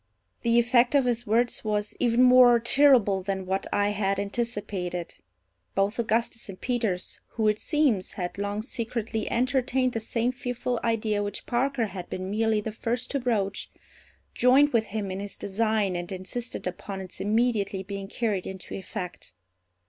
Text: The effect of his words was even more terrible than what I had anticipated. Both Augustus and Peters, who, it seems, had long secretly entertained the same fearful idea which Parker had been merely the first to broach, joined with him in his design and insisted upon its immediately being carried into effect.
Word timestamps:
The 0.41 0.57
effect 0.57 0.95
of 0.95 1.05
his 1.05 1.27
words 1.27 1.63
was 1.63 1.95
even 1.99 2.23
more 2.23 2.59
terrible 2.59 3.21
than 3.21 3.45
what 3.45 3.67
I 3.71 3.89
had 3.89 4.19
anticipated. 4.19 5.19
Both 5.75 5.99
Augustus 5.99 6.49
and 6.49 6.59
Peters, 6.59 7.19
who, 7.33 7.47
it 7.47 7.59
seems, 7.59 8.13
had 8.13 8.39
long 8.39 8.63
secretly 8.63 9.29
entertained 9.29 9.93
the 9.93 9.99
same 9.99 10.31
fearful 10.31 10.79
idea 10.83 11.21
which 11.21 11.45
Parker 11.45 11.85
had 11.85 12.09
been 12.09 12.31
merely 12.31 12.61
the 12.61 12.71
first 12.71 13.11
to 13.11 13.19
broach, 13.19 13.69
joined 14.33 14.73
with 14.73 14.85
him 14.85 15.11
in 15.11 15.19
his 15.19 15.37
design 15.37 15.95
and 15.95 16.11
insisted 16.11 16.65
upon 16.65 16.99
its 16.99 17.21
immediately 17.21 17.83
being 17.83 18.07
carried 18.07 18.47
into 18.47 18.73
effect. 18.73 19.33